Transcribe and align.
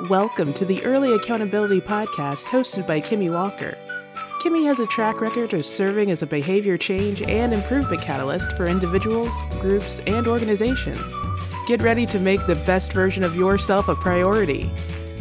Welcome 0.00 0.52
to 0.54 0.64
the 0.64 0.84
Early 0.84 1.12
Accountability 1.12 1.80
Podcast 1.80 2.46
hosted 2.46 2.84
by 2.84 3.00
Kimmy 3.00 3.32
Walker. 3.32 3.78
Kimmy 4.42 4.66
has 4.66 4.80
a 4.80 4.88
track 4.88 5.20
record 5.20 5.54
of 5.54 5.64
serving 5.64 6.10
as 6.10 6.20
a 6.20 6.26
behavior 6.26 6.76
change 6.76 7.22
and 7.22 7.52
improvement 7.52 8.02
catalyst 8.02 8.56
for 8.56 8.66
individuals, 8.66 9.30
groups, 9.60 10.00
and 10.08 10.26
organizations. 10.26 10.98
Get 11.68 11.80
ready 11.80 12.06
to 12.06 12.18
make 12.18 12.44
the 12.48 12.56
best 12.66 12.92
version 12.92 13.22
of 13.22 13.36
yourself 13.36 13.86
a 13.86 13.94
priority. 13.94 14.68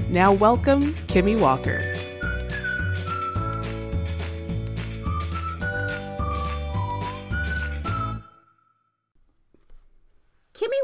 Now, 0.10 0.34
welcome 0.34 0.96
Kimmy 1.06 1.40
Walker. 1.40 1.93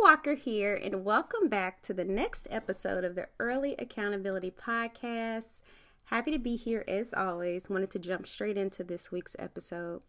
Walker 0.10 0.34
here, 0.34 0.74
and 0.74 1.06
welcome 1.06 1.50
back 1.50 1.84
to 1.84 1.94
the 1.94 2.04
next 2.04 2.48
episode 2.50 3.04
of 3.04 3.14
the 3.14 3.28
Early 3.40 3.76
Accountability 3.78 4.50
Podcast. 4.50 5.60
Happy 6.06 6.32
to 6.32 6.40
be 6.40 6.56
here 6.56 6.84
as 6.88 7.14
always. 7.14 7.70
Wanted 7.70 7.92
to 7.92 8.00
jump 8.00 8.26
straight 8.26 8.58
into 8.58 8.84
this 8.84 9.12
week's 9.12 9.36
episode. 9.38 10.02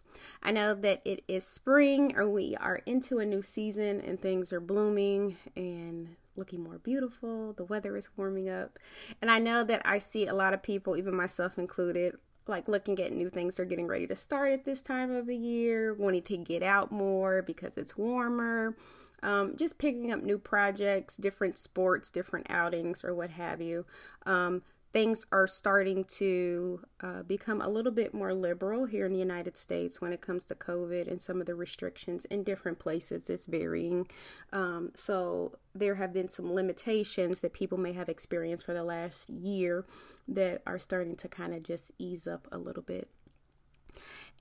I 0.42 0.52
know 0.52 0.74
that 0.74 1.02
it 1.04 1.22
is 1.28 1.46
spring, 1.46 2.16
or 2.16 2.26
we 2.26 2.56
are 2.56 2.80
into 2.86 3.18
a 3.18 3.26
new 3.26 3.42
season, 3.42 4.00
and 4.00 4.18
things 4.18 4.54
are 4.54 4.60
blooming 4.60 5.36
and 5.54 6.16
looking 6.34 6.62
more 6.62 6.78
beautiful. 6.78 7.52
The 7.52 7.64
weather 7.64 7.94
is 7.94 8.08
warming 8.16 8.48
up, 8.48 8.78
and 9.20 9.30
I 9.30 9.38
know 9.38 9.62
that 9.64 9.82
I 9.84 9.98
see 9.98 10.26
a 10.26 10.34
lot 10.34 10.54
of 10.54 10.62
people, 10.62 10.96
even 10.96 11.14
myself 11.14 11.58
included, 11.58 12.16
like 12.46 12.68
looking 12.68 12.98
at 13.00 13.12
new 13.12 13.28
things 13.28 13.60
are 13.60 13.66
getting 13.66 13.86
ready 13.86 14.06
to 14.06 14.16
start 14.16 14.52
at 14.52 14.64
this 14.64 14.80
time 14.80 15.10
of 15.10 15.26
the 15.26 15.36
year, 15.36 15.92
wanting 15.92 16.22
to 16.22 16.38
get 16.38 16.62
out 16.62 16.90
more 16.90 17.42
because 17.42 17.76
it's 17.76 17.98
warmer 17.98 18.74
um, 19.22 19.56
just 19.56 19.78
picking 19.78 20.12
up 20.12 20.22
new 20.22 20.38
projects, 20.38 21.16
different 21.16 21.58
sports, 21.58 22.10
different 22.10 22.46
outings, 22.50 23.04
or 23.04 23.14
what 23.14 23.30
have 23.30 23.60
you. 23.60 23.86
Um, 24.26 24.62
things 24.92 25.24
are 25.30 25.46
starting 25.46 26.04
to 26.04 26.80
uh, 27.00 27.22
become 27.22 27.60
a 27.60 27.68
little 27.68 27.92
bit 27.92 28.12
more 28.12 28.34
liberal 28.34 28.86
here 28.86 29.06
in 29.06 29.12
the 29.12 29.18
United 29.18 29.56
States 29.56 30.00
when 30.00 30.12
it 30.12 30.20
comes 30.20 30.44
to 30.46 30.54
COVID 30.54 31.06
and 31.08 31.22
some 31.22 31.40
of 31.40 31.46
the 31.46 31.54
restrictions 31.54 32.24
in 32.24 32.42
different 32.42 32.78
places. 32.78 33.30
It's 33.30 33.46
varying. 33.46 34.08
Um, 34.52 34.90
so 34.94 35.58
there 35.74 35.94
have 35.94 36.12
been 36.12 36.28
some 36.28 36.52
limitations 36.52 37.40
that 37.40 37.52
people 37.52 37.78
may 37.78 37.92
have 37.92 38.08
experienced 38.08 38.66
for 38.66 38.74
the 38.74 38.84
last 38.84 39.30
year 39.30 39.86
that 40.26 40.62
are 40.66 40.78
starting 40.78 41.16
to 41.16 41.28
kind 41.28 41.54
of 41.54 41.62
just 41.62 41.92
ease 41.98 42.26
up 42.26 42.48
a 42.50 42.58
little 42.58 42.82
bit. 42.82 43.08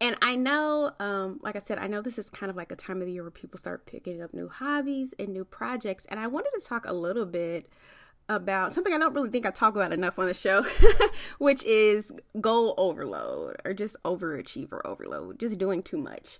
And 0.02 0.16
I 0.22 0.36
know, 0.36 0.92
um, 1.00 1.40
like 1.44 1.56
I 1.56 1.60
said, 1.60 1.78
I 1.78 1.88
know 1.88 2.02
this 2.02 2.18
is 2.18 2.30
kind 2.30 2.50
of 2.50 2.56
like 2.56 2.72
a 2.72 2.76
time 2.76 3.02
of 3.02 3.08
the 3.08 3.12
year 3.12 3.22
where 3.24 3.32
people 3.32 3.58
start 3.58 3.86
picking 3.86 4.22
up 4.22 4.34
new 4.34 4.48
hobbies 4.48 5.14
and 5.20 5.30
new 5.30 5.44
projects. 5.44 6.06
And 6.06 6.20
I 6.20 6.28
wanted 6.28 6.52
to 6.58 6.66
talk 6.66 6.86
a 6.86 6.94
little 6.94 7.26
bit 7.26 7.68
about 8.30 8.74
something 8.74 8.94
I 8.94 8.98
don't 8.98 9.14
really 9.14 9.32
think 9.32 9.46
I 9.46 9.52
talk 9.52 9.76
about 9.76 9.92
enough 9.92 10.20
on 10.20 10.28
the 10.28 10.34
show, 10.34 10.64
which 11.40 11.64
is 11.64 12.14
goal 12.40 12.76
overload 12.78 13.58
or 13.66 13.74
just 13.74 13.98
overachiever 14.06 14.80
overload, 14.86 15.40
just 15.40 15.58
doing 15.58 15.84
too 15.84 15.98
much. 15.98 16.40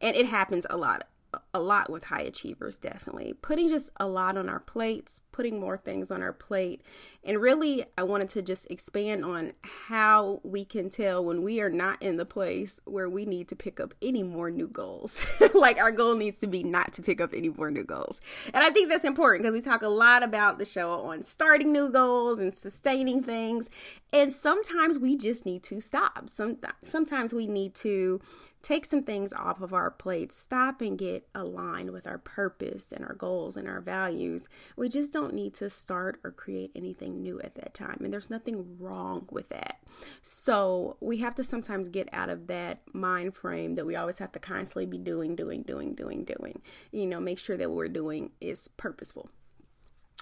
And 0.00 0.14
it 0.14 0.26
happens 0.26 0.66
a 0.68 0.76
lot 0.76 1.08
a 1.52 1.60
lot 1.60 1.90
with 1.90 2.04
high 2.04 2.22
achievers, 2.22 2.76
definitely. 2.76 3.34
Putting 3.40 3.68
just 3.68 3.90
a 3.98 4.06
lot 4.06 4.36
on 4.36 4.48
our 4.48 4.60
plates, 4.60 5.20
putting 5.32 5.60
more 5.60 5.76
things 5.76 6.10
on 6.10 6.22
our 6.22 6.32
plate. 6.32 6.82
And 7.22 7.40
really, 7.40 7.84
I 7.98 8.02
wanted 8.02 8.28
to 8.30 8.42
just 8.42 8.70
expand 8.70 9.24
on 9.24 9.52
how 9.88 10.40
we 10.42 10.64
can 10.64 10.88
tell 10.88 11.24
when 11.24 11.42
we 11.42 11.60
are 11.60 11.70
not 11.70 12.02
in 12.02 12.16
the 12.16 12.24
place 12.24 12.80
where 12.84 13.08
we 13.08 13.26
need 13.26 13.48
to 13.48 13.56
pick 13.56 13.78
up 13.78 13.94
any 14.00 14.22
more 14.22 14.50
new 14.50 14.68
goals. 14.68 15.24
like, 15.54 15.78
our 15.78 15.92
goal 15.92 16.16
needs 16.16 16.38
to 16.38 16.46
be 16.46 16.62
not 16.62 16.92
to 16.94 17.02
pick 17.02 17.20
up 17.20 17.34
any 17.34 17.48
more 17.48 17.70
new 17.70 17.84
goals. 17.84 18.20
And 18.54 18.64
I 18.64 18.70
think 18.70 18.88
that's 18.88 19.04
important 19.04 19.42
because 19.42 19.54
we 19.54 19.60
talk 19.60 19.82
a 19.82 19.88
lot 19.88 20.22
about 20.22 20.58
the 20.58 20.64
show 20.64 20.92
on 20.92 21.22
starting 21.22 21.72
new 21.72 21.90
goals 21.90 22.38
and 22.38 22.54
sustaining 22.54 23.22
things. 23.22 23.70
And 24.12 24.32
sometimes 24.32 24.98
we 24.98 25.16
just 25.16 25.44
need 25.44 25.62
to 25.64 25.80
stop. 25.80 26.28
Some, 26.28 26.58
sometimes 26.82 27.34
we 27.34 27.46
need 27.46 27.74
to 27.76 28.20
take 28.62 28.84
some 28.84 29.02
things 29.02 29.32
off 29.32 29.60
of 29.60 29.72
our 29.72 29.90
plate, 29.90 30.30
stop 30.30 30.80
and 30.80 30.98
get 30.98 31.26
aligned 31.34 31.90
with 31.90 32.06
our 32.06 32.18
purpose 32.18 32.92
and 32.92 33.04
our 33.04 33.14
goals 33.14 33.56
and 33.56 33.66
our 33.66 33.80
values. 33.80 34.48
We 34.76 34.88
just 34.88 35.12
don't 35.12 35.34
need 35.34 35.54
to 35.54 35.70
start 35.70 36.20
or 36.22 36.30
create 36.30 36.70
anything 36.74 37.22
new 37.22 37.40
at 37.40 37.54
that 37.54 37.74
time. 37.74 37.98
And 38.02 38.12
there's 38.12 38.30
nothing 38.30 38.76
wrong 38.78 39.26
with 39.30 39.48
that. 39.48 39.80
So 40.22 40.96
we 41.00 41.18
have 41.18 41.34
to 41.36 41.44
sometimes 41.44 41.88
get 41.88 42.08
out 42.12 42.28
of 42.28 42.46
that 42.48 42.82
mind 42.92 43.34
frame 43.34 43.74
that 43.76 43.86
we 43.86 43.96
always 43.96 44.18
have 44.18 44.32
to 44.32 44.38
constantly 44.38 44.86
be 44.86 44.98
doing, 44.98 45.34
doing, 45.34 45.62
doing, 45.62 45.94
doing, 45.94 46.24
doing. 46.24 46.60
You 46.92 47.06
know, 47.06 47.20
make 47.20 47.38
sure 47.38 47.56
that 47.56 47.70
what 47.70 47.76
we're 47.76 47.88
doing 47.88 48.32
is 48.40 48.68
purposeful. 48.68 49.30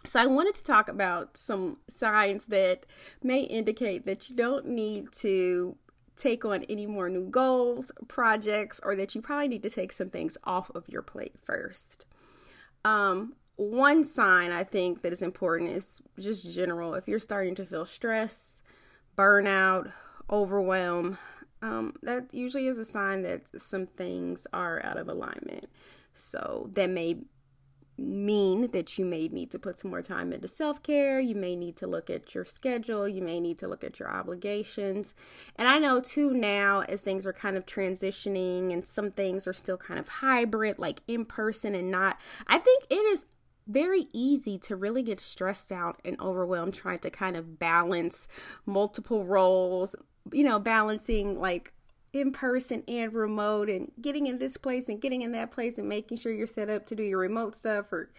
So, 0.04 0.20
I 0.20 0.26
wanted 0.26 0.54
to 0.54 0.62
talk 0.62 0.88
about 0.88 1.36
some 1.36 1.78
signs 1.88 2.46
that 2.46 2.86
may 3.20 3.40
indicate 3.40 4.06
that 4.06 4.30
you 4.30 4.36
don't 4.36 4.66
need 4.66 5.10
to 5.14 5.76
take 6.18 6.44
on 6.44 6.64
any 6.64 6.86
more 6.86 7.08
new 7.08 7.28
goals, 7.28 7.92
projects, 8.08 8.80
or 8.82 8.94
that 8.96 9.14
you 9.14 9.22
probably 9.22 9.48
need 9.48 9.62
to 9.62 9.70
take 9.70 9.92
some 9.92 10.10
things 10.10 10.36
off 10.44 10.70
of 10.74 10.88
your 10.88 11.02
plate 11.02 11.36
first. 11.44 12.04
Um, 12.84 13.34
one 13.56 14.04
sign 14.04 14.52
I 14.52 14.64
think 14.64 15.02
that 15.02 15.12
is 15.12 15.22
important 15.22 15.70
is 15.70 16.02
just 16.18 16.52
general. 16.52 16.94
If 16.94 17.08
you're 17.08 17.18
starting 17.18 17.54
to 17.56 17.66
feel 17.66 17.86
stress, 17.86 18.62
burnout, 19.16 19.92
overwhelm, 20.30 21.18
um, 21.62 21.94
that 22.02 22.32
usually 22.32 22.66
is 22.66 22.78
a 22.78 22.84
sign 22.84 23.22
that 23.22 23.42
some 23.60 23.86
things 23.86 24.46
are 24.52 24.80
out 24.84 24.96
of 24.96 25.08
alignment. 25.08 25.66
So 26.14 26.70
that 26.74 26.90
may 26.90 27.18
mean 27.98 28.68
that 28.68 28.96
you 28.98 29.04
may 29.04 29.28
need 29.28 29.50
to 29.50 29.58
put 29.58 29.78
some 29.78 29.90
more 29.90 30.02
time 30.02 30.32
into 30.32 30.48
self 30.48 30.82
care. 30.82 31.20
You 31.20 31.34
may 31.34 31.56
need 31.56 31.76
to 31.78 31.86
look 31.86 32.08
at 32.08 32.34
your 32.34 32.44
schedule. 32.44 33.08
You 33.08 33.22
may 33.22 33.40
need 33.40 33.58
to 33.58 33.68
look 33.68 33.82
at 33.82 33.98
your 33.98 34.10
obligations. 34.10 35.14
And 35.56 35.68
I 35.68 35.78
know 35.78 36.00
too 36.00 36.32
now, 36.32 36.80
as 36.88 37.02
things 37.02 37.26
are 37.26 37.32
kind 37.32 37.56
of 37.56 37.66
transitioning 37.66 38.72
and 38.72 38.86
some 38.86 39.10
things 39.10 39.46
are 39.46 39.52
still 39.52 39.76
kind 39.76 39.98
of 39.98 40.08
hybrid, 40.08 40.78
like 40.78 41.02
in 41.08 41.24
person 41.24 41.74
and 41.74 41.90
not, 41.90 42.18
I 42.46 42.58
think 42.58 42.84
it 42.88 42.94
is 42.94 43.26
very 43.66 44.06
easy 44.14 44.58
to 44.58 44.76
really 44.76 45.02
get 45.02 45.20
stressed 45.20 45.70
out 45.70 46.00
and 46.04 46.18
overwhelmed 46.20 46.74
trying 46.74 47.00
to 47.00 47.10
kind 47.10 47.36
of 47.36 47.58
balance 47.58 48.26
multiple 48.64 49.26
roles, 49.26 49.94
you 50.32 50.42
know, 50.44 50.58
balancing 50.58 51.38
like 51.38 51.72
in 52.18 52.32
person 52.32 52.82
and 52.86 53.12
remote 53.14 53.68
and 53.68 53.90
getting 54.00 54.26
in 54.26 54.38
this 54.38 54.56
place 54.56 54.88
and 54.88 55.00
getting 55.00 55.22
in 55.22 55.32
that 55.32 55.50
place 55.50 55.78
and 55.78 55.88
making 55.88 56.18
sure 56.18 56.32
you're 56.32 56.46
set 56.46 56.68
up 56.68 56.86
to 56.86 56.94
do 56.94 57.02
your 57.02 57.18
remote 57.18 57.54
stuff 57.54 57.92
or 57.92 58.10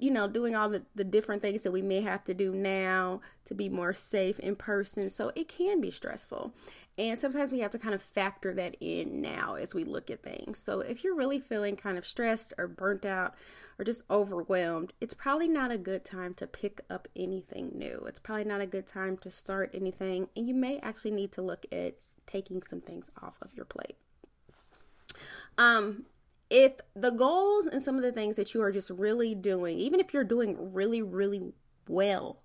you 0.00 0.10
know 0.10 0.26
doing 0.26 0.56
all 0.56 0.68
the, 0.68 0.82
the 0.94 1.04
different 1.04 1.42
things 1.42 1.62
that 1.62 1.72
we 1.72 1.82
may 1.82 2.00
have 2.00 2.24
to 2.24 2.34
do 2.34 2.52
now 2.52 3.20
to 3.44 3.54
be 3.54 3.68
more 3.68 3.94
safe 3.94 4.38
in 4.38 4.56
person. 4.56 5.10
So 5.10 5.32
it 5.34 5.48
can 5.48 5.80
be 5.80 5.90
stressful. 5.90 6.52
And 6.98 7.18
sometimes 7.18 7.52
we 7.52 7.60
have 7.60 7.70
to 7.70 7.78
kind 7.78 7.94
of 7.94 8.02
factor 8.02 8.52
that 8.54 8.76
in 8.80 9.20
now 9.20 9.54
as 9.54 9.74
we 9.74 9.84
look 9.84 10.10
at 10.10 10.22
things. 10.22 10.58
So 10.58 10.80
if 10.80 11.02
you're 11.02 11.14
really 11.14 11.38
feeling 11.38 11.76
kind 11.76 11.96
of 11.96 12.06
stressed 12.06 12.52
or 12.58 12.68
burnt 12.68 13.04
out 13.04 13.34
or 13.78 13.84
just 13.84 14.04
overwhelmed 14.10 14.92
it's 15.00 15.14
probably 15.14 15.48
not 15.48 15.70
a 15.70 15.78
good 15.78 16.04
time 16.04 16.34
to 16.34 16.46
pick 16.46 16.82
up 16.90 17.08
anything 17.16 17.72
new. 17.74 18.04
It's 18.06 18.18
probably 18.18 18.44
not 18.44 18.60
a 18.60 18.66
good 18.66 18.86
time 18.86 19.16
to 19.18 19.30
start 19.30 19.70
anything. 19.72 20.28
And 20.36 20.46
you 20.46 20.54
may 20.54 20.78
actually 20.80 21.12
need 21.12 21.32
to 21.32 21.42
look 21.42 21.64
at 21.72 21.94
taking 22.26 22.62
some 22.62 22.80
things 22.80 23.10
off 23.22 23.38
of 23.40 23.54
your 23.54 23.64
plate. 23.64 23.96
Um, 25.58 26.06
if 26.50 26.72
the 26.94 27.10
goals 27.10 27.66
and 27.66 27.82
some 27.82 27.96
of 27.96 28.02
the 28.02 28.12
things 28.12 28.36
that 28.36 28.52
you 28.52 28.62
are 28.62 28.72
just 28.72 28.90
really 28.90 29.34
doing, 29.34 29.78
even 29.78 30.00
if 30.00 30.12
you're 30.12 30.24
doing 30.24 30.72
really, 30.72 31.00
really 31.00 31.52
well 31.88 32.42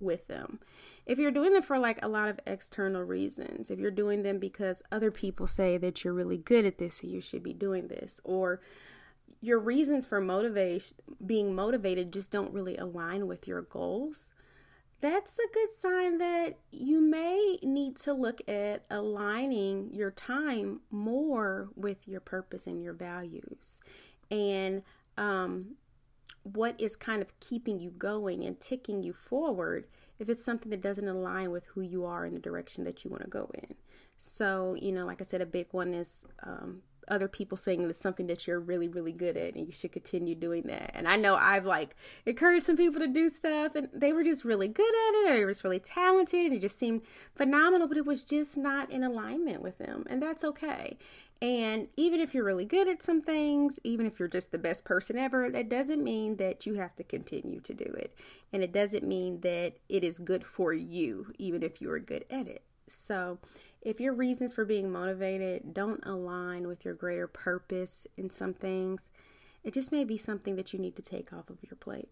with 0.00 0.26
them, 0.26 0.58
if 1.06 1.18
you're 1.18 1.30
doing 1.30 1.52
them 1.52 1.62
for 1.62 1.78
like 1.78 2.04
a 2.04 2.08
lot 2.08 2.28
of 2.28 2.40
external 2.46 3.02
reasons, 3.02 3.70
if 3.70 3.78
you're 3.78 3.92
doing 3.92 4.24
them 4.24 4.38
because 4.38 4.82
other 4.90 5.12
people 5.12 5.46
say 5.46 5.78
that 5.78 6.02
you're 6.02 6.12
really 6.12 6.36
good 6.36 6.64
at 6.64 6.78
this 6.78 7.02
and 7.02 7.12
you 7.12 7.20
should 7.20 7.44
be 7.44 7.54
doing 7.54 7.86
this, 7.86 8.20
or 8.24 8.60
your 9.40 9.58
reasons 9.58 10.06
for 10.06 10.20
motivation 10.20 10.96
being 11.24 11.54
motivated 11.54 12.12
just 12.12 12.30
don't 12.30 12.52
really 12.52 12.76
align 12.76 13.26
with 13.26 13.46
your 13.46 13.62
goals 13.62 14.32
that's 15.02 15.36
a 15.36 15.52
good 15.52 15.70
sign 15.72 16.18
that 16.18 16.58
you 16.70 17.00
may 17.00 17.58
need 17.62 17.96
to 17.96 18.12
look 18.12 18.40
at 18.48 18.84
aligning 18.88 19.90
your 19.92 20.12
time 20.12 20.80
more 20.90 21.68
with 21.74 22.06
your 22.06 22.20
purpose 22.20 22.68
and 22.68 22.82
your 22.82 22.92
values 22.92 23.80
and 24.30 24.82
um, 25.18 25.74
what 26.44 26.80
is 26.80 26.96
kind 26.96 27.20
of 27.20 27.38
keeping 27.40 27.80
you 27.80 27.90
going 27.90 28.44
and 28.44 28.60
ticking 28.60 29.02
you 29.02 29.12
forward 29.12 29.86
if 30.18 30.28
it's 30.28 30.44
something 30.44 30.70
that 30.70 30.80
doesn't 30.80 31.08
align 31.08 31.50
with 31.50 31.66
who 31.66 31.80
you 31.80 32.04
are 32.04 32.24
in 32.24 32.32
the 32.32 32.40
direction 32.40 32.84
that 32.84 33.04
you 33.04 33.10
want 33.10 33.22
to 33.22 33.28
go 33.28 33.50
in. 33.54 33.74
So, 34.18 34.74
you 34.80 34.92
know, 34.92 35.04
like 35.04 35.20
I 35.20 35.24
said, 35.24 35.40
a 35.40 35.46
big 35.46 35.66
one 35.72 35.92
is 35.92 36.24
um, 36.44 36.82
other 37.08 37.28
people 37.28 37.56
saying 37.56 37.82
it's 37.88 38.00
something 38.00 38.26
that 38.26 38.46
you're 38.46 38.60
really 38.60 38.88
really 38.88 39.12
good 39.12 39.36
at 39.36 39.54
and 39.54 39.66
you 39.66 39.72
should 39.72 39.92
continue 39.92 40.34
doing 40.34 40.62
that 40.64 40.90
and 40.94 41.08
i 41.08 41.16
know 41.16 41.36
i've 41.36 41.66
like 41.66 41.96
encouraged 42.26 42.64
some 42.64 42.76
people 42.76 43.00
to 43.00 43.08
do 43.08 43.28
stuff 43.28 43.74
and 43.74 43.88
they 43.92 44.12
were 44.12 44.24
just 44.24 44.44
really 44.44 44.68
good 44.68 44.82
at 44.82 45.14
it 45.14 45.30
or 45.30 45.36
they 45.36 45.44
were 45.44 45.50
just 45.50 45.64
really 45.64 45.78
talented 45.78 46.46
and 46.46 46.54
it 46.54 46.60
just 46.60 46.78
seemed 46.78 47.02
phenomenal 47.34 47.88
but 47.88 47.96
it 47.96 48.06
was 48.06 48.24
just 48.24 48.56
not 48.56 48.90
in 48.90 49.02
alignment 49.02 49.62
with 49.62 49.78
them 49.78 50.04
and 50.08 50.22
that's 50.22 50.44
okay 50.44 50.96
And 51.40 51.88
even 51.96 52.20
if 52.20 52.34
you're 52.34 52.44
really 52.44 52.64
good 52.64 52.86
at 52.88 53.02
some 53.02 53.20
things, 53.20 53.80
even 53.82 54.06
if 54.06 54.20
you're 54.20 54.28
just 54.28 54.52
the 54.52 54.58
best 54.58 54.84
person 54.84 55.18
ever, 55.18 55.50
that 55.50 55.68
doesn't 55.68 56.02
mean 56.02 56.36
that 56.36 56.66
you 56.66 56.74
have 56.74 56.94
to 56.96 57.02
continue 57.02 57.58
to 57.60 57.74
do 57.74 57.84
it. 57.84 58.14
And 58.52 58.62
it 58.62 58.72
doesn't 58.72 59.04
mean 59.04 59.40
that 59.40 59.72
it 59.88 60.04
is 60.04 60.18
good 60.20 60.44
for 60.44 60.72
you, 60.72 61.32
even 61.38 61.64
if 61.64 61.80
you're 61.80 61.98
good 61.98 62.24
at 62.30 62.46
it. 62.46 62.62
So, 62.86 63.38
if 63.82 64.00
your 64.00 64.14
reasons 64.14 64.52
for 64.52 64.64
being 64.64 64.90
motivated 64.90 65.74
don't 65.74 66.04
align 66.06 66.66
with 66.68 66.84
your 66.84 66.94
greater 66.94 67.26
purpose 67.26 68.06
in 68.16 68.30
some 68.30 68.54
things, 68.54 69.10
it 69.64 69.74
just 69.74 69.92
may 69.92 70.04
be 70.04 70.16
something 70.16 70.56
that 70.56 70.72
you 70.72 70.78
need 70.78 70.96
to 70.96 71.02
take 71.02 71.32
off 71.32 71.50
of 71.50 71.58
your 71.62 71.76
plate. 71.76 72.08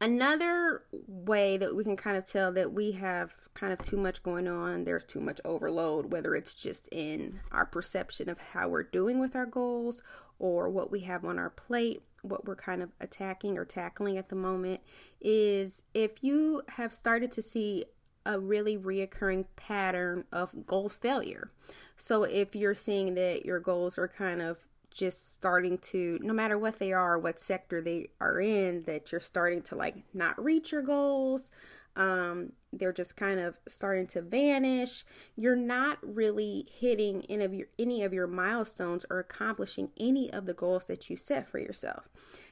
Another 0.00 0.82
way 1.06 1.56
that 1.56 1.74
we 1.74 1.82
can 1.82 1.96
kind 1.96 2.18
of 2.18 2.26
tell 2.26 2.52
that 2.52 2.72
we 2.72 2.92
have 2.92 3.34
kind 3.54 3.72
of 3.72 3.80
too 3.80 3.96
much 3.96 4.22
going 4.22 4.46
on, 4.46 4.84
there's 4.84 5.06
too 5.06 5.20
much 5.20 5.40
overload, 5.42 6.12
whether 6.12 6.34
it's 6.34 6.54
just 6.54 6.86
in 6.92 7.40
our 7.50 7.64
perception 7.64 8.28
of 8.28 8.38
how 8.38 8.68
we're 8.68 8.82
doing 8.82 9.18
with 9.18 9.34
our 9.34 9.46
goals 9.46 10.02
or 10.38 10.68
what 10.68 10.90
we 10.90 11.00
have 11.00 11.24
on 11.24 11.38
our 11.38 11.48
plate, 11.48 12.02
what 12.20 12.44
we're 12.44 12.56
kind 12.56 12.82
of 12.82 12.90
attacking 13.00 13.56
or 13.56 13.64
tackling 13.64 14.18
at 14.18 14.28
the 14.28 14.36
moment, 14.36 14.82
is 15.18 15.82
if 15.94 16.22
you 16.22 16.60
have 16.68 16.92
started 16.92 17.32
to 17.32 17.40
see 17.40 17.86
a 18.26 18.38
really 18.38 18.76
reoccurring 18.76 19.46
pattern 19.54 20.24
of 20.32 20.66
goal 20.66 20.88
failure. 20.88 21.50
So 21.96 22.24
if 22.24 22.54
you're 22.54 22.74
seeing 22.74 23.14
that 23.14 23.46
your 23.46 23.60
goals 23.60 23.96
are 23.96 24.08
kind 24.08 24.42
of 24.42 24.58
just 24.90 25.32
starting 25.34 25.76
to 25.76 26.18
no 26.22 26.32
matter 26.32 26.58
what 26.58 26.78
they 26.78 26.90
are 26.90 27.18
what 27.18 27.38
sector 27.38 27.82
they 27.82 28.08
are 28.18 28.40
in 28.40 28.82
that 28.84 29.12
you're 29.12 29.20
starting 29.20 29.60
to 29.60 29.74
like 29.74 29.96
not 30.14 30.42
reach 30.42 30.72
your 30.72 30.80
goals 30.80 31.50
um 31.96 32.50
they're 32.72 32.94
just 32.94 33.14
kind 33.14 33.38
of 33.38 33.58
starting 33.68 34.06
to 34.06 34.22
vanish 34.22 35.04
you're 35.36 35.54
not 35.54 35.98
really 36.02 36.66
hitting 36.78 37.26
any 37.28 37.44
of 37.44 37.52
your 37.52 37.66
any 37.78 38.02
of 38.04 38.14
your 38.14 38.26
milestones 38.26 39.04
or 39.10 39.18
accomplishing 39.18 39.90
any 40.00 40.32
of 40.32 40.46
the 40.46 40.54
goals 40.54 40.86
that 40.86 41.10
you 41.10 41.16
set 41.16 41.46
for 41.46 41.58
yourself 41.58 42.08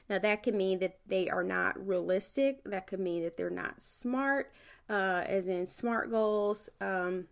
now 0.09 0.19
that 0.19 0.43
can 0.43 0.57
mean 0.57 0.79
that 0.79 0.97
they 1.07 1.29
are 1.29 1.43
not 1.43 1.85
realistic 1.85 2.63
that 2.63 2.87
could 2.87 2.99
mean 2.99 3.23
that 3.23 3.37
they're 3.37 3.49
not 3.49 3.81
smart 3.81 4.51
uh, 4.89 5.23
as 5.25 5.47
in 5.47 5.65
smart 5.65 6.09
goals 6.11 6.69
um, 6.81 7.25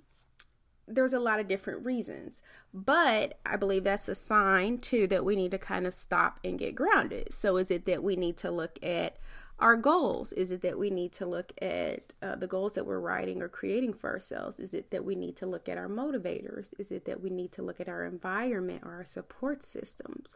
there's 0.87 1.13
a 1.13 1.19
lot 1.19 1.39
of 1.39 1.47
different 1.47 1.85
reasons. 1.85 2.41
But 2.73 3.39
I 3.45 3.55
believe 3.55 3.83
that's 3.83 4.07
a 4.07 4.15
sign 4.15 4.79
too 4.79 5.07
that 5.07 5.25
we 5.25 5.35
need 5.35 5.51
to 5.51 5.57
kind 5.57 5.87
of 5.87 5.93
stop 5.93 6.39
and 6.43 6.59
get 6.59 6.75
grounded. 6.75 7.33
So 7.33 7.57
is 7.57 7.71
it 7.71 7.85
that 7.85 8.03
we 8.03 8.15
need 8.15 8.37
to 8.37 8.51
look 8.51 8.77
at 8.83 9.17
our 9.59 9.77
goals? 9.77 10.33
Is 10.33 10.51
it 10.51 10.61
that 10.61 10.77
we 10.77 10.89
need 10.89 11.13
to 11.13 11.25
look 11.25 11.53
at 11.61 12.13
uh, 12.21 12.35
the 12.35 12.47
goals 12.47 12.73
that 12.73 12.85
we're 12.85 12.99
writing 12.99 13.41
or 13.41 13.47
creating 13.47 13.93
for 13.93 14.09
ourselves? 14.09 14.59
Is 14.59 14.73
it 14.73 14.91
that 14.91 15.05
we 15.05 15.15
need 15.15 15.35
to 15.37 15.45
look 15.45 15.69
at 15.69 15.77
our 15.77 15.87
motivators? 15.87 16.73
Is 16.77 16.91
it 16.91 17.05
that 17.05 17.21
we 17.21 17.29
need 17.29 17.51
to 17.53 17.61
look 17.61 17.79
at 17.79 17.87
our 17.87 18.03
environment 18.03 18.83
or 18.83 18.93
our 18.93 19.05
support 19.05 19.63
systems? 19.63 20.35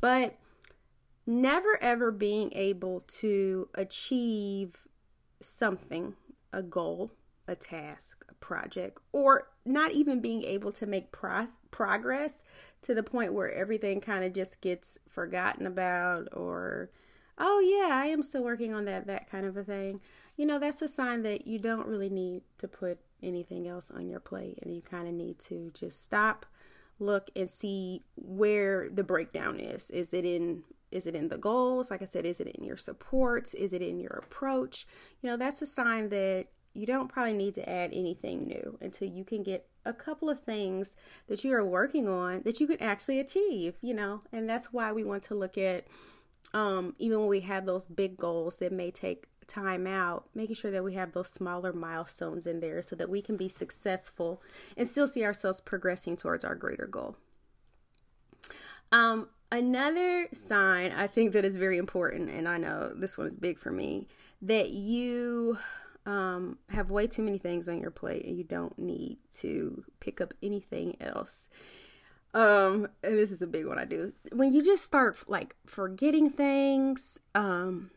But 0.00 0.38
never 1.26 1.78
ever 1.82 2.10
being 2.10 2.52
able 2.54 3.00
to 3.00 3.68
achieve 3.74 4.86
something, 5.40 6.14
a 6.52 6.62
goal, 6.62 7.12
a 7.46 7.54
task, 7.54 8.24
a 8.28 8.34
project, 8.34 8.98
or 9.12 9.48
not 9.64 9.92
even 9.92 10.20
being 10.20 10.42
able 10.44 10.72
to 10.72 10.86
make 10.86 11.12
pro- 11.12 11.46
progress 11.70 12.42
to 12.82 12.94
the 12.94 13.02
point 13.02 13.32
where 13.32 13.52
everything 13.52 14.00
kind 14.00 14.24
of 14.24 14.32
just 14.32 14.60
gets 14.60 14.98
forgotten 15.08 15.66
about 15.66 16.28
or 16.32 16.90
oh 17.38 17.58
yeah 17.58 17.96
i 17.96 18.06
am 18.06 18.22
still 18.22 18.44
working 18.44 18.72
on 18.72 18.84
that 18.84 19.06
that 19.06 19.28
kind 19.28 19.46
of 19.46 19.56
a 19.56 19.64
thing. 19.64 20.00
You 20.36 20.46
know 20.46 20.58
that's 20.58 20.82
a 20.82 20.88
sign 20.88 21.22
that 21.22 21.46
you 21.46 21.58
don't 21.58 21.86
really 21.86 22.10
need 22.10 22.42
to 22.58 22.68
put 22.68 22.98
anything 23.22 23.66
else 23.66 23.90
on 23.90 24.08
your 24.08 24.20
plate 24.20 24.58
and 24.62 24.74
you 24.74 24.82
kind 24.82 25.08
of 25.08 25.14
need 25.14 25.38
to 25.40 25.70
just 25.74 26.02
stop 26.02 26.46
look 26.98 27.30
and 27.34 27.50
see 27.50 28.02
where 28.16 28.88
the 28.88 29.02
breakdown 29.02 29.58
is. 29.58 29.90
Is 29.90 30.14
it 30.14 30.24
in 30.24 30.62
is 30.94 31.06
it 31.06 31.14
in 31.14 31.28
the 31.28 31.38
goals 31.38 31.90
like 31.90 32.02
i 32.02 32.06
said 32.06 32.24
is 32.24 32.40
it 32.40 32.48
in 32.48 32.64
your 32.64 32.76
supports 32.76 33.54
is 33.54 33.72
it 33.72 33.82
in 33.82 33.98
your 34.00 34.22
approach 34.24 34.86
you 35.20 35.28
know 35.28 35.36
that's 35.36 35.60
a 35.60 35.66
sign 35.66 36.08
that 36.08 36.46
you 36.74 36.86
don't 36.86 37.08
probably 37.08 37.32
need 37.32 37.54
to 37.54 37.68
add 37.68 37.90
anything 37.92 38.46
new 38.46 38.76
until 38.80 39.08
you 39.08 39.24
can 39.24 39.42
get 39.42 39.68
a 39.84 39.92
couple 39.92 40.28
of 40.28 40.40
things 40.40 40.96
that 41.28 41.44
you 41.44 41.54
are 41.54 41.64
working 41.64 42.08
on 42.08 42.42
that 42.44 42.60
you 42.60 42.66
can 42.66 42.82
actually 42.82 43.20
achieve, 43.20 43.76
you 43.80 43.94
know. 43.94 44.20
And 44.32 44.50
that's 44.50 44.72
why 44.72 44.92
we 44.92 45.04
want 45.04 45.22
to 45.24 45.34
look 45.34 45.56
at 45.56 45.86
um, 46.52 46.94
even 46.98 47.20
when 47.20 47.28
we 47.28 47.40
have 47.40 47.64
those 47.64 47.86
big 47.86 48.16
goals 48.16 48.58
that 48.58 48.72
may 48.72 48.90
take 48.90 49.26
time 49.46 49.86
out, 49.86 50.26
making 50.34 50.56
sure 50.56 50.70
that 50.70 50.84
we 50.84 50.94
have 50.94 51.12
those 51.12 51.28
smaller 51.28 51.72
milestones 51.72 52.46
in 52.46 52.60
there 52.60 52.82
so 52.82 52.96
that 52.96 53.10
we 53.10 53.22
can 53.22 53.36
be 53.36 53.48
successful 53.48 54.42
and 54.76 54.88
still 54.88 55.08
see 55.08 55.24
ourselves 55.24 55.60
progressing 55.60 56.16
towards 56.16 56.44
our 56.44 56.54
greater 56.54 56.86
goal. 56.86 57.16
Um, 58.90 59.28
another 59.54 60.28
sign 60.32 60.92
I 60.92 61.06
think 61.06 61.32
that 61.32 61.44
is 61.44 61.56
very 61.56 61.78
important, 61.78 62.28
and 62.28 62.48
I 62.48 62.58
know 62.58 62.92
this 62.94 63.16
one 63.16 63.26
is 63.26 63.36
big 63.36 63.58
for 63.58 63.70
me, 63.70 64.08
that 64.42 64.70
you 64.70 65.58
um, 66.06 66.58
have 66.70 66.90
way 66.90 67.06
too 67.06 67.22
many 67.22 67.38
things 67.38 67.68
on 67.68 67.80
your 67.80 67.90
plate 67.90 68.26
and 68.26 68.36
you 68.36 68.44
don't 68.44 68.78
need 68.78 69.18
to 69.38 69.84
pick 70.00 70.20
up 70.20 70.34
anything 70.42 70.96
else. 71.00 71.48
Um, 72.34 72.88
and 73.02 73.16
this 73.16 73.30
is 73.30 73.42
a 73.42 73.46
big 73.46 73.68
one 73.68 73.78
I 73.78 73.84
do. 73.84 74.12
When 74.32 74.52
you 74.52 74.62
just 74.62 74.84
start 74.84 75.28
like 75.28 75.54
forgetting 75.66 76.30
things, 76.30 77.18
um, 77.34 77.90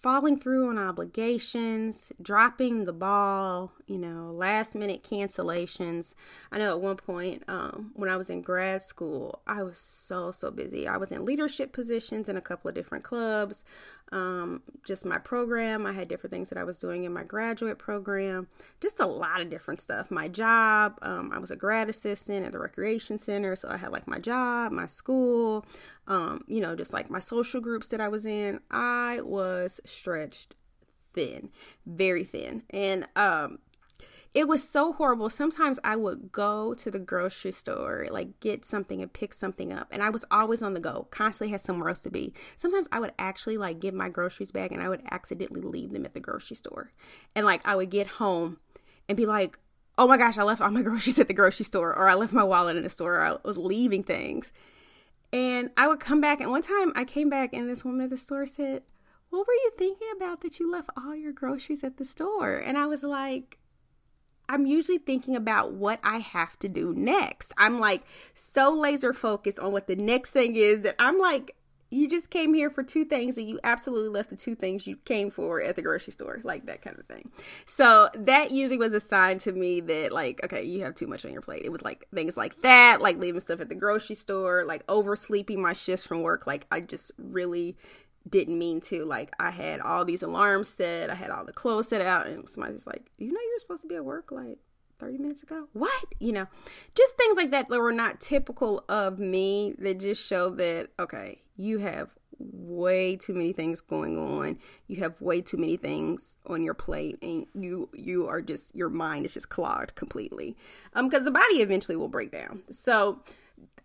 falling 0.00 0.38
through 0.38 0.68
on 0.68 0.78
obligations, 0.78 2.12
dropping 2.22 2.84
the 2.84 2.92
ball, 2.92 3.72
you 3.86 3.98
know, 3.98 4.32
last 4.32 4.74
minute 4.74 5.02
cancellations. 5.02 6.14
I 6.50 6.58
know 6.58 6.70
at 6.70 6.80
one 6.80 6.96
point 6.96 7.44
um, 7.48 7.92
when 7.94 8.10
I 8.10 8.16
was 8.16 8.30
in 8.30 8.42
grad 8.42 8.82
school, 8.82 9.42
I 9.46 9.62
was 9.62 9.78
so, 9.78 10.30
so 10.30 10.50
busy. 10.50 10.88
I 10.88 10.96
was 10.96 11.12
in 11.12 11.24
leadership 11.24 11.72
positions 11.72 12.28
in 12.28 12.36
a 12.36 12.40
couple 12.40 12.68
of 12.68 12.74
different 12.74 13.04
clubs 13.04 13.64
um, 14.12 14.62
just 14.84 15.04
my 15.04 15.18
program. 15.18 15.86
I 15.86 15.92
had 15.92 16.08
different 16.08 16.32
things 16.32 16.48
that 16.50 16.58
I 16.58 16.64
was 16.64 16.78
doing 16.78 17.04
in 17.04 17.12
my 17.12 17.24
graduate 17.24 17.78
program, 17.78 18.46
just 18.80 19.00
a 19.00 19.06
lot 19.06 19.40
of 19.40 19.50
different 19.50 19.80
stuff. 19.80 20.10
My 20.10 20.28
job, 20.28 20.98
um, 21.02 21.32
I 21.32 21.38
was 21.38 21.50
a 21.50 21.56
grad 21.56 21.88
assistant 21.88 22.46
at 22.46 22.52
the 22.52 22.58
recreation 22.58 23.18
center, 23.18 23.56
so 23.56 23.68
I 23.68 23.76
had 23.76 23.90
like 23.90 24.06
my 24.06 24.18
job, 24.18 24.72
my 24.72 24.86
school, 24.86 25.66
um, 26.06 26.44
you 26.46 26.60
know, 26.60 26.76
just 26.76 26.92
like 26.92 27.10
my 27.10 27.18
social 27.18 27.60
groups 27.60 27.88
that 27.88 28.00
I 28.00 28.08
was 28.08 28.24
in. 28.24 28.60
I 28.70 29.20
was 29.22 29.80
stretched 29.84 30.54
thin, 31.12 31.50
very 31.84 32.24
thin, 32.24 32.62
and 32.70 33.08
um, 33.16 33.58
it 34.36 34.46
was 34.46 34.68
so 34.68 34.92
horrible. 34.92 35.30
Sometimes 35.30 35.80
I 35.82 35.96
would 35.96 36.30
go 36.30 36.74
to 36.74 36.90
the 36.90 36.98
grocery 36.98 37.52
store, 37.52 38.06
like 38.10 38.38
get 38.38 38.66
something 38.66 39.00
and 39.00 39.10
pick 39.10 39.32
something 39.32 39.72
up, 39.72 39.88
and 39.90 40.02
I 40.02 40.10
was 40.10 40.26
always 40.30 40.60
on 40.60 40.74
the 40.74 40.80
go, 40.80 41.08
constantly 41.10 41.52
had 41.52 41.62
somewhere 41.62 41.88
else 41.88 42.00
to 42.00 42.10
be. 42.10 42.34
Sometimes 42.58 42.86
I 42.92 43.00
would 43.00 43.12
actually 43.18 43.56
like 43.56 43.80
get 43.80 43.94
my 43.94 44.10
groceries 44.10 44.52
back 44.52 44.72
and 44.72 44.82
I 44.82 44.90
would 44.90 45.00
accidentally 45.10 45.62
leave 45.62 45.90
them 45.90 46.04
at 46.04 46.12
the 46.12 46.20
grocery 46.20 46.54
store. 46.54 46.90
And 47.34 47.46
like 47.46 47.66
I 47.66 47.76
would 47.76 47.88
get 47.88 48.06
home 48.06 48.58
and 49.08 49.16
be 49.16 49.24
like, 49.24 49.58
oh 49.96 50.06
my 50.06 50.18
gosh, 50.18 50.36
I 50.36 50.42
left 50.42 50.60
all 50.60 50.70
my 50.70 50.82
groceries 50.90 51.18
at 51.18 51.28
the 51.28 51.34
grocery 51.34 51.64
store, 51.64 51.96
or 51.96 52.06
I 52.06 52.14
left 52.14 52.34
my 52.34 52.44
wallet 52.44 52.76
in 52.76 52.82
the 52.82 52.90
store, 52.90 53.14
or 53.14 53.24
I 53.24 53.36
was 53.42 53.56
leaving 53.56 54.02
things. 54.02 54.52
And 55.32 55.70
I 55.78 55.88
would 55.88 55.98
come 55.98 56.20
back, 56.20 56.42
and 56.42 56.50
one 56.50 56.60
time 56.60 56.92
I 56.94 57.06
came 57.06 57.30
back, 57.30 57.54
and 57.54 57.70
this 57.70 57.86
woman 57.86 58.02
at 58.02 58.10
the 58.10 58.18
store 58.18 58.44
said, 58.44 58.82
What 59.30 59.46
were 59.46 59.54
you 59.54 59.72
thinking 59.78 60.08
about 60.14 60.42
that 60.42 60.60
you 60.60 60.70
left 60.70 60.90
all 60.94 61.16
your 61.16 61.32
groceries 61.32 61.82
at 61.82 61.96
the 61.96 62.04
store? 62.04 62.58
And 62.58 62.76
I 62.76 62.84
was 62.84 63.02
like, 63.02 63.58
I'm 64.48 64.66
usually 64.66 64.98
thinking 64.98 65.36
about 65.36 65.72
what 65.72 66.00
I 66.02 66.18
have 66.18 66.58
to 66.60 66.68
do 66.68 66.94
next. 66.94 67.52
I'm 67.58 67.80
like 67.80 68.02
so 68.34 68.72
laser 68.72 69.12
focused 69.12 69.58
on 69.58 69.72
what 69.72 69.86
the 69.86 69.96
next 69.96 70.30
thing 70.30 70.56
is 70.56 70.82
that 70.82 70.94
I'm 70.98 71.18
like, 71.18 71.56
you 71.88 72.08
just 72.08 72.30
came 72.30 72.52
here 72.52 72.68
for 72.68 72.82
two 72.82 73.04
things 73.04 73.38
and 73.38 73.48
you 73.48 73.60
absolutely 73.62 74.08
left 74.08 74.30
the 74.30 74.36
two 74.36 74.56
things 74.56 74.88
you 74.88 74.96
came 74.96 75.30
for 75.30 75.62
at 75.62 75.76
the 75.76 75.82
grocery 75.82 76.12
store, 76.12 76.40
like 76.42 76.66
that 76.66 76.82
kind 76.82 76.98
of 76.98 77.06
thing. 77.06 77.30
So 77.64 78.08
that 78.14 78.50
usually 78.50 78.76
was 78.76 78.92
a 78.92 78.98
sign 78.98 79.38
to 79.40 79.52
me 79.52 79.80
that, 79.82 80.10
like, 80.10 80.40
okay, 80.44 80.64
you 80.64 80.82
have 80.82 80.96
too 80.96 81.06
much 81.06 81.24
on 81.24 81.32
your 81.32 81.42
plate. 81.42 81.62
It 81.64 81.70
was 81.70 81.82
like 81.82 82.04
things 82.12 82.36
like 82.36 82.60
that, 82.62 83.00
like 83.00 83.18
leaving 83.18 83.40
stuff 83.40 83.60
at 83.60 83.68
the 83.68 83.76
grocery 83.76 84.16
store, 84.16 84.64
like 84.64 84.84
oversleeping 84.88 85.62
my 85.62 85.74
shifts 85.74 86.04
from 86.04 86.22
work. 86.22 86.44
Like, 86.44 86.66
I 86.72 86.80
just 86.80 87.12
really 87.18 87.76
didn't 88.28 88.58
mean 88.58 88.80
to. 88.82 89.04
Like 89.04 89.32
I 89.38 89.50
had 89.50 89.80
all 89.80 90.04
these 90.04 90.22
alarms 90.22 90.68
set, 90.68 91.10
I 91.10 91.14
had 91.14 91.30
all 91.30 91.44
the 91.44 91.52
clothes 91.52 91.88
set 91.88 92.00
out, 92.00 92.26
and 92.26 92.48
somebody's 92.48 92.86
like, 92.86 93.10
"You 93.18 93.32
know, 93.32 93.40
you're 93.40 93.58
supposed 93.58 93.82
to 93.82 93.88
be 93.88 93.96
at 93.96 94.04
work 94.04 94.30
like 94.32 94.58
30 94.98 95.18
minutes 95.18 95.42
ago." 95.42 95.68
What? 95.72 96.04
You 96.18 96.32
know, 96.32 96.46
just 96.94 97.16
things 97.16 97.36
like 97.36 97.50
that 97.50 97.68
that 97.68 97.80
were 97.80 97.92
not 97.92 98.20
typical 98.20 98.84
of 98.88 99.18
me. 99.18 99.74
That 99.78 100.00
just 100.00 100.26
show 100.26 100.50
that 100.50 100.90
okay, 100.98 101.38
you 101.56 101.78
have 101.78 102.10
way 102.38 103.16
too 103.16 103.32
many 103.32 103.52
things 103.52 103.80
going 103.80 104.18
on. 104.18 104.58
You 104.88 104.96
have 104.96 105.20
way 105.20 105.40
too 105.40 105.56
many 105.56 105.76
things 105.76 106.36
on 106.46 106.62
your 106.62 106.74
plate, 106.74 107.18
and 107.22 107.46
you 107.54 107.88
you 107.94 108.26
are 108.26 108.42
just 108.42 108.74
your 108.74 108.88
mind 108.90 109.26
is 109.26 109.34
just 109.34 109.48
clogged 109.48 109.94
completely. 109.94 110.56
Um, 110.94 111.08
because 111.08 111.24
the 111.24 111.30
body 111.30 111.56
eventually 111.56 111.96
will 111.96 112.08
break 112.08 112.32
down. 112.32 112.62
So 112.70 113.20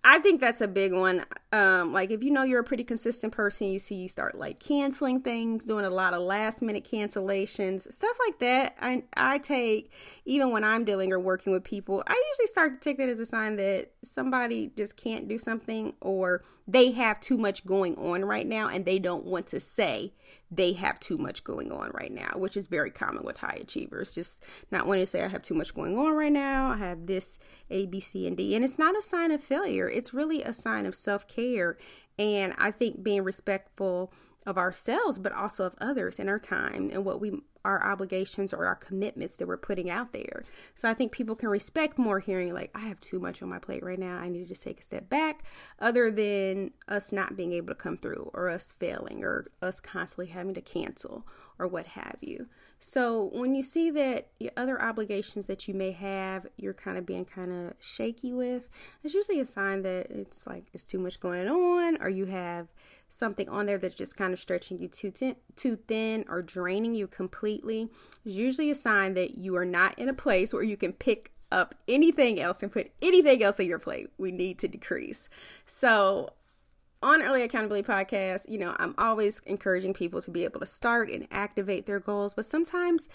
I 0.03 0.17
think 0.17 0.41
that's 0.41 0.61
a 0.61 0.67
big 0.67 0.93
one. 0.93 1.25
Um, 1.51 1.93
like 1.93 2.09
if 2.09 2.23
you 2.23 2.31
know 2.31 2.41
you're 2.41 2.61
a 2.61 2.63
pretty 2.63 2.83
consistent 2.83 3.33
person, 3.33 3.67
you 3.67 3.77
see 3.77 3.95
you 3.95 4.09
start 4.09 4.35
like 4.35 4.59
canceling 4.59 5.21
things, 5.21 5.63
doing 5.63 5.85
a 5.85 5.91
lot 5.91 6.15
of 6.15 6.21
last 6.21 6.63
minute 6.63 6.87
cancellations, 6.89 7.91
stuff 7.91 8.17
like 8.25 8.39
that. 8.39 8.75
I 8.81 9.03
I 9.15 9.37
take 9.37 9.91
even 10.25 10.49
when 10.49 10.63
I'm 10.63 10.85
dealing 10.85 11.13
or 11.13 11.19
working 11.19 11.53
with 11.53 11.63
people, 11.63 12.03
I 12.07 12.31
usually 12.31 12.47
start 12.47 12.81
to 12.81 12.89
take 12.89 12.97
that 12.97 13.09
as 13.09 13.19
a 13.19 13.27
sign 13.27 13.57
that 13.57 13.91
somebody 14.03 14.71
just 14.75 14.97
can't 14.97 15.27
do 15.27 15.37
something 15.37 15.93
or 16.01 16.43
they 16.67 16.91
have 16.91 17.19
too 17.19 17.37
much 17.37 17.63
going 17.65 17.95
on 17.97 18.25
right 18.25 18.47
now 18.47 18.69
and 18.69 18.85
they 18.85 18.97
don't 18.97 19.25
want 19.25 19.45
to 19.47 19.59
say 19.59 20.13
they 20.51 20.73
have 20.73 20.99
too 20.99 21.17
much 21.17 21.45
going 21.45 21.71
on 21.71 21.91
right 21.93 22.11
now, 22.11 22.33
which 22.35 22.57
is 22.57 22.67
very 22.67 22.91
common 22.91 23.23
with 23.23 23.37
high 23.37 23.57
achievers. 23.61 24.13
Just 24.13 24.43
not 24.69 24.85
wanting 24.85 25.03
to 25.03 25.07
say 25.07 25.23
I 25.23 25.29
have 25.29 25.41
too 25.41 25.53
much 25.53 25.73
going 25.73 25.97
on 25.97 26.13
right 26.13 26.31
now. 26.31 26.71
I 26.71 26.77
have 26.77 27.05
this 27.05 27.39
A, 27.69 27.85
B, 27.85 28.01
C, 28.01 28.27
and 28.27 28.35
D. 28.35 28.53
And 28.53 28.65
it's 28.65 28.77
not 28.77 28.97
a 28.97 29.01
sign 29.01 29.31
of 29.31 29.41
failure. 29.41 29.89
It's 29.89 30.13
really 30.13 30.43
a 30.43 30.51
sign 30.51 30.85
of 30.85 30.93
self-care. 30.93 31.77
And 32.19 32.53
I 32.57 32.71
think 32.71 33.01
being 33.01 33.23
respectful 33.23 34.11
of 34.45 34.57
ourselves, 34.57 35.19
but 35.19 35.31
also 35.31 35.65
of 35.65 35.75
others 35.79 36.19
in 36.19 36.27
our 36.27 36.39
time 36.39 36.89
and 36.91 37.05
what 37.05 37.21
we 37.21 37.41
our 37.63 37.83
obligations 37.83 38.53
or 38.53 38.65
our 38.65 38.75
commitments 38.75 39.35
that 39.37 39.47
we're 39.47 39.57
putting 39.57 39.89
out 39.89 40.13
there. 40.13 40.43
So 40.75 40.89
I 40.89 40.93
think 40.93 41.11
people 41.11 41.35
can 41.35 41.49
respect 41.49 41.97
more 41.97 42.19
hearing 42.19 42.53
like 42.53 42.71
I 42.73 42.81
have 42.81 42.99
too 42.99 43.19
much 43.19 43.41
on 43.41 43.49
my 43.49 43.59
plate 43.59 43.83
right 43.83 43.99
now. 43.99 44.17
I 44.17 44.29
need 44.29 44.43
to 44.43 44.49
just 44.49 44.63
take 44.63 44.79
a 44.79 44.83
step 44.83 45.09
back 45.09 45.43
other 45.79 46.11
than 46.11 46.71
us 46.87 47.11
not 47.11 47.35
being 47.35 47.53
able 47.53 47.67
to 47.67 47.75
come 47.75 47.97
through 47.97 48.31
or 48.33 48.49
us 48.49 48.73
failing 48.79 49.23
or 49.23 49.47
us 49.61 49.79
constantly 49.79 50.27
having 50.27 50.53
to 50.55 50.61
cancel 50.61 51.25
or 51.59 51.67
what 51.67 51.85
have 51.87 52.17
you. 52.21 52.47
So 52.79 53.29
when 53.33 53.53
you 53.53 53.61
see 53.61 53.91
that 53.91 54.29
your 54.39 54.51
other 54.57 54.81
obligations 54.81 55.45
that 55.45 55.67
you 55.67 55.75
may 55.75 55.91
have, 55.91 56.47
you're 56.57 56.73
kind 56.73 56.97
of 56.97 57.05
being 57.05 57.25
kind 57.25 57.51
of 57.51 57.73
shaky 57.79 58.33
with, 58.33 58.67
it's 59.03 59.13
usually 59.13 59.39
a 59.39 59.45
sign 59.45 59.83
that 59.83 60.07
it's 60.09 60.47
like 60.47 60.65
it's 60.73 60.83
too 60.83 60.97
much 60.97 61.19
going 61.19 61.47
on 61.47 62.01
or 62.01 62.09
you 62.09 62.25
have 62.25 62.67
something 63.11 63.49
on 63.49 63.65
there 63.65 63.77
that's 63.77 63.93
just 63.93 64.15
kind 64.15 64.33
of 64.33 64.39
stretching 64.39 64.79
you 64.79 64.87
too 64.87 65.11
thin, 65.11 65.35
too 65.55 65.75
thin 65.75 66.25
or 66.29 66.41
draining 66.41 66.95
you 66.95 67.07
completely 67.07 67.89
is 68.25 68.37
usually 68.37 68.71
a 68.71 68.75
sign 68.75 69.13
that 69.15 69.37
you 69.37 69.55
are 69.57 69.65
not 69.65 69.99
in 69.99 70.07
a 70.07 70.13
place 70.13 70.53
where 70.53 70.63
you 70.63 70.77
can 70.77 70.93
pick 70.93 71.31
up 71.51 71.75
anything 71.87 72.39
else 72.39 72.63
and 72.63 72.71
put 72.71 72.91
anything 73.01 73.43
else 73.43 73.59
on 73.59 73.65
your 73.65 73.79
plate. 73.79 74.07
We 74.17 74.31
need 74.31 74.57
to 74.59 74.69
decrease. 74.69 75.27
So 75.65 76.31
on 77.03 77.21
Early 77.21 77.43
Accountability 77.43 77.85
Podcast, 77.85 78.47
you 78.47 78.57
know, 78.57 78.75
I'm 78.79 78.95
always 78.97 79.41
encouraging 79.45 79.93
people 79.93 80.21
to 80.21 80.31
be 80.31 80.45
able 80.45 80.61
to 80.61 80.65
start 80.65 81.09
and 81.09 81.27
activate 81.31 81.85
their 81.85 81.99
goals, 81.99 82.33
but 82.33 82.45
sometimes 82.45 83.09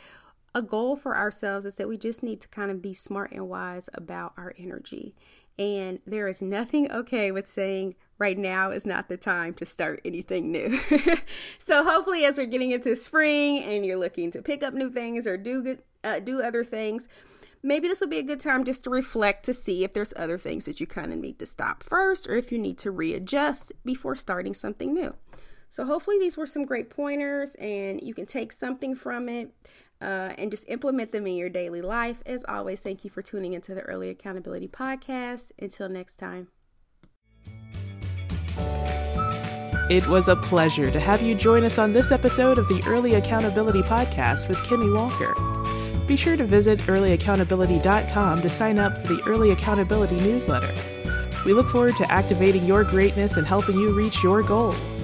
a 0.55 0.61
goal 0.61 0.97
for 0.97 1.17
ourselves 1.17 1.65
is 1.65 1.77
that 1.77 1.89
we 1.89 1.97
just 1.97 2.23
need 2.23 2.43
to 2.43 2.49
kind 2.49 2.71
of 2.71 2.83
be 2.83 2.93
smart 2.93 3.33
and 3.33 3.49
wise 3.49 3.89
about 3.95 4.35
our 4.37 4.55
energy. 4.59 5.15
And 5.59 6.01
there 6.07 6.29
is 6.29 6.43
nothing 6.43 6.91
okay 6.93 7.33
with 7.33 7.47
saying 7.47 7.95
right 8.19 8.39
now 8.39 8.71
is 8.71 8.87
not 8.87 9.09
the 9.09 9.17
time 9.17 9.55
to 9.55 9.67
start 9.67 10.01
anything 10.05 10.51
new. 10.51 10.79
so 11.59 11.85
hopefully 11.85 12.25
as 12.25 12.37
we're 12.37 12.47
getting 12.47 12.71
into 12.71 12.97
spring 12.97 13.63
and 13.63 13.85
you're 13.85 13.99
looking 13.99 14.31
to 14.33 14.43
pick 14.43 14.63
up 14.63 14.75
new 14.75 14.91
things 14.91 15.27
or 15.27 15.37
do 15.37 15.79
uh, 16.05 16.21
do 16.21 16.41
other 16.43 16.65
things, 16.65 17.09
maybe 17.63 17.89
this 17.89 18.01
will 18.01 18.09
be 18.09 18.19
a 18.19 18.23
good 18.23 18.41
time 18.41 18.65
just 18.65 18.85
to 18.85 18.91
reflect 18.91 19.45
to 19.45 19.53
see 19.53 19.85
if 19.85 19.93
there's 19.93 20.15
other 20.17 20.39
things 20.39 20.65
that 20.65 20.81
you 20.81 20.87
kind 20.87 21.13
of 21.13 21.19
need 21.19 21.39
to 21.39 21.47
stop 21.47 21.83
first 21.83 22.27
or 22.29 22.37
if 22.37 22.51
you 22.51 22.59
need 22.59 22.79
to 22.79 22.91
readjust 22.91 23.73
before 23.85 24.17
starting 24.17 24.55
something 24.55 24.95
new. 24.95 25.15
So 25.69 25.85
hopefully 25.85 26.19
these 26.19 26.37
were 26.37 26.47
some 26.47 26.65
great 26.65 26.89
pointers 26.91 27.55
and 27.57 28.01
you 28.03 28.15
can 28.15 28.25
take 28.25 28.53
something 28.53 28.95
from 28.95 29.29
it 29.29 29.53
uh, 30.01 30.33
and 30.39 30.51
just 30.51 30.69
implement 30.69 31.13
them 31.13 31.27
in 31.27 31.37
your 31.37 31.51
daily 31.51 31.83
life. 31.83 32.23
As 32.25 32.45
always, 32.45 32.81
thank 32.81 33.05
you 33.05 33.11
for 33.11 33.21
tuning 33.21 33.53
into 33.53 33.75
the 33.75 33.83
Early 33.83 34.09
Accountability 34.09 34.69
Podcast. 34.69 35.53
Until 35.59 35.89
next 35.89 36.17
time. 36.17 36.49
It 39.89 40.05
was 40.09 40.27
a 40.27 40.35
pleasure 40.35 40.91
to 40.91 40.99
have 40.99 41.23
you 41.23 41.37
join 41.37 41.63
us 41.63 41.79
on 41.79 41.93
this 41.93 42.11
episode 42.11 42.59
of 42.59 42.67
the 42.67 42.83
Early 42.89 43.15
Accountability 43.15 43.83
Podcast 43.83 44.49
with 44.49 44.57
Kimmy 44.59 44.93
Walker. 44.93 45.33
Be 46.09 46.17
sure 46.17 46.37
to 46.37 46.43
visit 46.43 46.81
earlyaccountability.com 46.81 48.43
to 48.43 48.49
sign 48.49 48.81
up 48.81 48.99
for 48.99 49.15
the 49.15 49.23
Early 49.29 49.53
Accountability 49.53 50.17
newsletter. 50.17 50.75
We 51.45 51.53
look 51.53 51.69
forward 51.69 51.97
to 51.99 52.11
activating 52.11 52.65
your 52.65 52.83
greatness 52.83 53.37
and 53.37 53.47
helping 53.47 53.77
you 53.77 53.93
reach 53.93 54.25
your 54.25 54.43
goals. 54.43 54.96